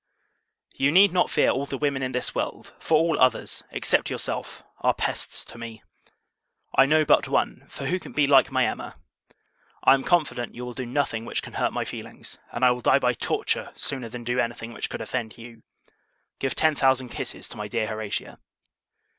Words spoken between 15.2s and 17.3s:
you. Give ten thousand